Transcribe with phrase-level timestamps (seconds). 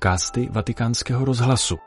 [0.00, 1.78] podcasty Vatikánského rozhlasu.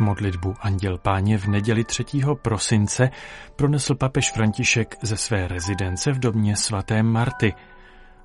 [0.00, 2.04] Modlitbu Anděl Páně v neděli 3.
[2.42, 3.10] prosince
[3.56, 7.54] pronesl papež František ze své rezidence v domě svaté Marty–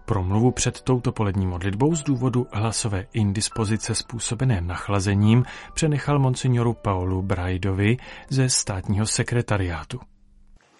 [0.05, 7.97] Promluvu před touto polední modlitbou z důvodu hlasové indispozice způsobené nachlazením přenechal monsignoru Paulu Braidovi
[8.29, 9.99] ze státního sekretariátu.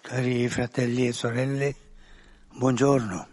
[0.08, 1.72] Cari fratelli e sorelle,
[2.58, 3.24] buongiorno.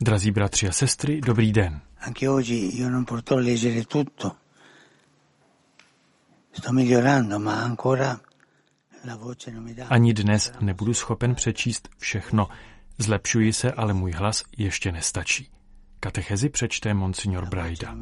[0.00, 1.80] Drazí bratři a sestry, dobrý den.
[2.00, 4.36] Anche oggi io non potrò leggere tutto.
[6.52, 8.20] Sto migliorando, ma ancora
[9.04, 9.86] la voce non mi dà.
[9.88, 12.48] Ani dnes nebudu schopen přečíst všechno,
[12.98, 15.50] Zlepšuji se, ale můj hlas ještě nestačí.
[16.00, 17.96] Katechezi přečte Monsignor Braida.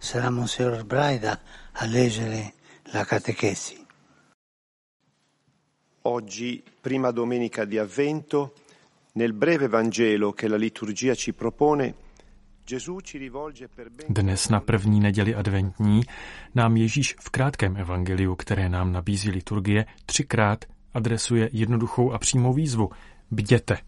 [0.00, 1.36] Sarà Monsignor Braida
[1.74, 2.42] a leggere
[2.94, 3.76] la catechesi.
[6.02, 8.54] Oggi, prima domenica di Avvento,
[9.14, 11.94] nel breve Vangelo che la liturgia ci propone,
[14.08, 16.02] dnes na první neděli adventní
[16.54, 22.90] nám Ježíš v krátkém evangeliu, které nám nabízí liturgie, třikrát adresuje jednoduchou a přímou výzvu.
[23.30, 23.78] Bděte,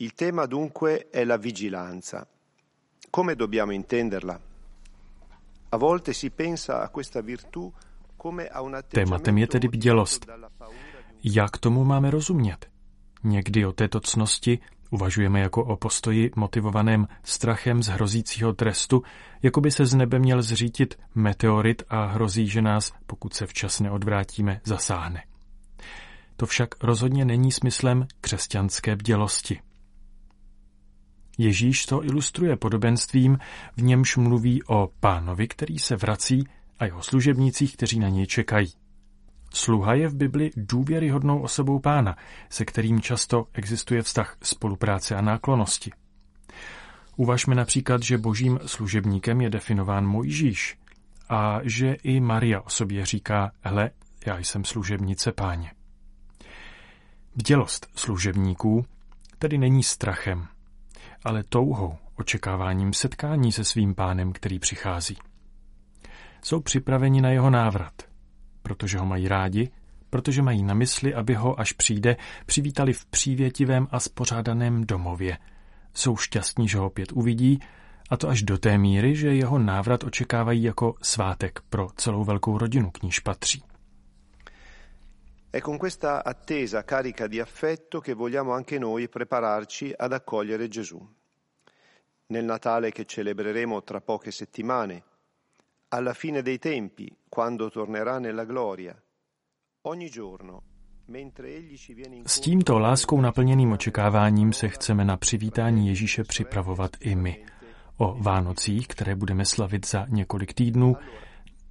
[0.00, 2.24] Il tema dunque è la vigilanza.
[3.10, 4.40] Come dobbiamo intenderla?
[5.70, 7.72] A volte si pensa a questa virtù
[8.16, 10.26] come a un Tématem je tedy bdělost.
[11.22, 12.70] Jak tomu máme rozumět?
[13.24, 14.58] Někdy o této cnosti
[14.90, 19.02] uvažujeme jako o postoji motivovaném strachem z hrozícího trestu,
[19.42, 23.80] jako by se z nebe měl zřítit meteorit a hrozí, že nás, pokud se včas
[23.80, 25.24] neodvrátíme, zasáhne.
[26.36, 29.60] To však rozhodně není smyslem křesťanské bdělosti.
[31.38, 33.38] Ježíš to ilustruje podobenstvím,
[33.76, 36.44] v němž mluví o pánovi, který se vrací
[36.78, 38.72] a jeho služebnících, kteří na něj čekají.
[39.54, 42.16] Sluha je v Bibli důvěryhodnou osobou pána,
[42.50, 45.90] se kterým často existuje vztah spolupráce a náklonosti.
[47.16, 50.78] Uvažme například, že božím služebníkem je definován Mojžíš
[51.28, 53.90] a že i Maria o sobě říká, hle,
[54.26, 55.72] já jsem služebnice páně.
[57.36, 58.84] Bdělost služebníků
[59.38, 60.48] tedy není strachem,
[61.24, 65.16] ale touhou, očekáváním setkání se svým pánem, který přichází.
[66.42, 67.92] Jsou připraveni na jeho návrat,
[68.62, 69.70] protože ho mají rádi,
[70.10, 75.38] protože mají na mysli, aby ho, až přijde, přivítali v přívětivém a spořádaném domově.
[75.94, 77.58] Jsou šťastní, že ho opět uvidí,
[78.10, 82.58] a to až do té míry, že jeho návrat očekávají jako svátek pro celou velkou
[82.58, 83.62] rodinu, k níž patří.
[85.50, 91.00] È con questa attesa carica di affetto che vogliamo anche noi prepararci ad accogliere Gesù.
[92.26, 95.02] Nel Natale che celebreremo tra poche settimane,
[95.88, 99.00] alla fine dei tempi, quando tornerà nella gloria,
[99.82, 100.62] ogni giorno
[102.24, 107.44] S tímto láskou naplněným očekáváním se chceme na přivítání Ježíše připravovat i my.
[107.96, 110.96] O Vánocích, které budeme slavit za několik týdnů,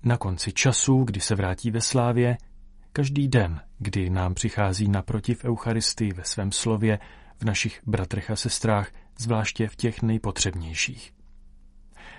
[0.03, 2.37] na konci času, kdy se vrátí ve slávě,
[2.97, 6.99] Každý den, kdy nám přichází naproti v Eucharistii ve svém slově,
[7.37, 11.13] v našich bratrech a sestrách, zvláště v těch nejpotřebnějších.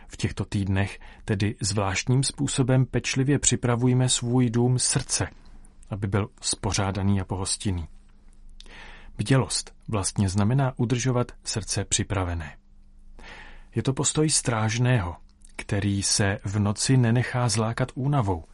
[0.09, 5.29] V těchto týdnech tedy zvláštním způsobem pečlivě připravujeme svůj dům srdce,
[5.91, 7.89] aby byl spořádaný a pohostinný.
[9.17, 12.57] Bdělost vlastně znamená udržovat srdce připravené.
[13.75, 15.17] Je to postoj strážného,
[15.57, 18.45] který se v noci nenechá zlákat únavou,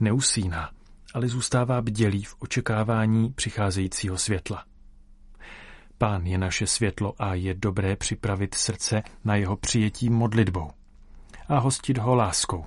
[0.00, 0.77] neusíná,
[1.14, 4.64] ale zůstává bdělý v očekávání přicházejícího světla.
[5.98, 10.70] Pán je naše světlo a je dobré připravit srdce na jeho přijetí modlitbou
[11.48, 12.64] a hostit ho láskou,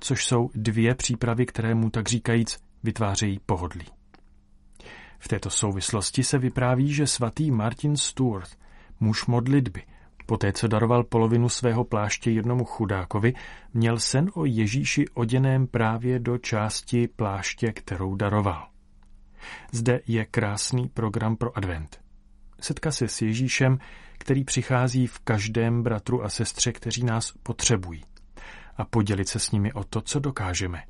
[0.00, 3.86] což jsou dvě přípravy, které mu tak říkajíc vytvářejí pohodlí.
[5.18, 8.58] V této souvislosti se vypráví, že svatý Martin Stuart,
[9.00, 9.82] muž modlitby,
[10.30, 13.32] Poté, co daroval polovinu svého pláště jednomu chudákovi,
[13.74, 18.68] měl sen o Ježíši oděném právě do části pláště, kterou daroval.
[19.72, 22.00] Zde je krásný program pro advent.
[22.60, 23.78] Setka se s Ježíšem,
[24.18, 28.04] který přichází v každém bratru a sestře, kteří nás potřebují.
[28.76, 30.82] A podělit se s nimi o to, co dokážeme.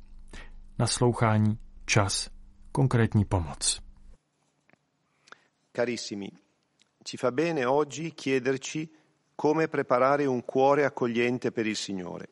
[0.79, 2.29] Naslouchání, čas,
[2.71, 3.81] konkrétní pomoc.
[5.75, 6.29] Carissimi,
[7.03, 9.00] ci fa bene oggi chiederci
[9.41, 12.25] come preparare un cuore accogliente per il Signore.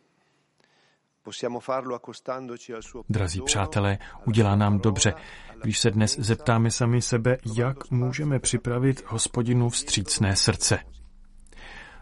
[3.09, 5.13] Drazí přátelé, udělá nám dobře,
[5.61, 10.79] když se dnes zeptáme sami sebe, jak můžeme připravit hospodinu vstřícné srdce.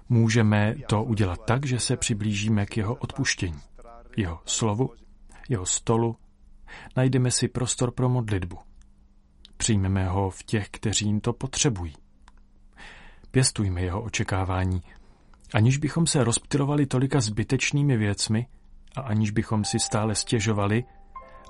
[0.09, 3.61] Můžeme to udělat tak, že se přiblížíme k jeho odpuštění,
[4.17, 4.93] jeho slovu,
[5.49, 6.15] jeho stolu,
[6.95, 8.59] Najdeme si prostor pro modlitbu.
[9.57, 11.93] Přijmeme ho v těch, kteří jim to potřebují.
[13.31, 14.81] Pěstujme jeho očekávání,
[15.53, 18.47] aniž bychom se rozptilovali tolika zbytečnými věcmi
[18.95, 20.83] a aniž bychom si stále stěžovali,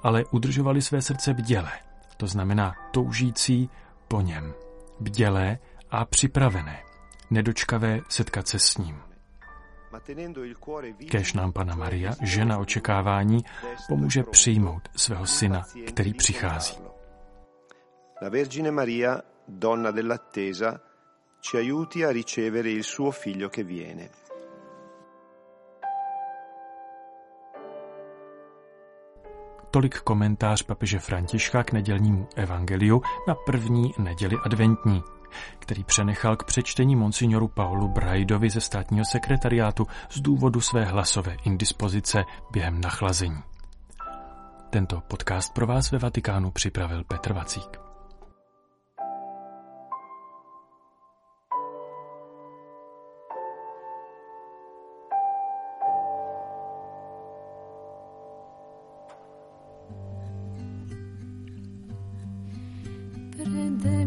[0.04, 1.72] ale udržovali své srdce bdělé,
[2.18, 3.70] to znamená toužící
[4.08, 4.54] po něm,
[5.00, 5.58] bdělé
[5.92, 6.84] a připravené,
[7.30, 9.02] nedočkavé setkat se s ním.
[11.10, 13.46] Kéž nám Pana Maria, žena očekávání,
[13.90, 16.78] pomůže přijmout svého syna, který přichází.
[18.22, 20.80] La Vergine Maria, donna dell'attesa,
[21.40, 24.10] ci aiuti a ricevere il suo figlio che viene.
[29.72, 35.04] Tolik komentář papeže Františka k nedělnímu evangeliu na první neděli adventní,
[35.60, 42.24] který přenechal k přečtení monsignoru Paulu Braidovi ze státního sekretariátu z důvodu své hlasové indispozice
[42.52, 43.44] během nachlazení.
[44.70, 47.87] Tento podcast pro vás ve Vatikánu připravil Petr Vacík.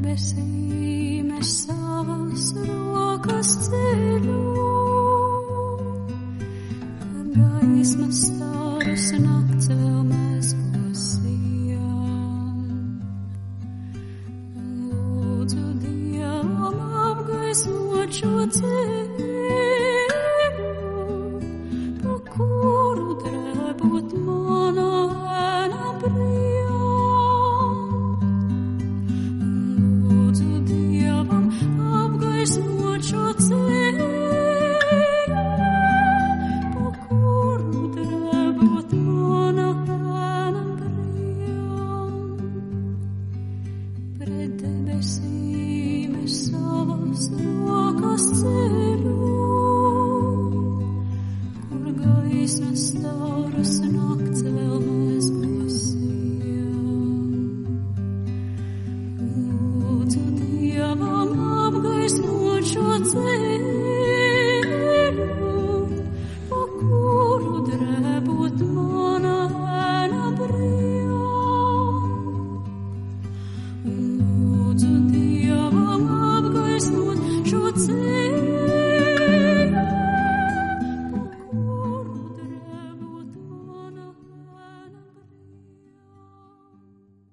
[0.00, 4.36] debesīm es savas rokas ceļu.
[7.00, 11.84] Kad gaismas stārus nakts vēl mēs klusījām.
[15.20, 16.80] Lūdzu Dievam
[17.10, 18.99] apgaismot šo ceļu.